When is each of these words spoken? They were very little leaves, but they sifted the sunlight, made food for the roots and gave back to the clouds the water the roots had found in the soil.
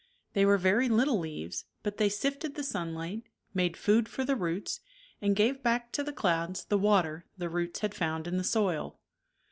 They 0.33 0.47
were 0.47 0.57
very 0.57 0.89
little 0.89 1.19
leaves, 1.19 1.65
but 1.83 1.97
they 1.97 2.09
sifted 2.09 2.55
the 2.55 2.63
sunlight, 2.63 3.21
made 3.53 3.77
food 3.77 4.09
for 4.09 4.25
the 4.25 4.35
roots 4.35 4.79
and 5.21 5.35
gave 5.35 5.61
back 5.61 5.91
to 5.91 6.03
the 6.03 6.11
clouds 6.11 6.65
the 6.65 6.77
water 6.79 7.27
the 7.37 7.49
roots 7.49 7.81
had 7.81 7.93
found 7.93 8.25
in 8.25 8.37
the 8.37 8.43
soil. 8.43 8.97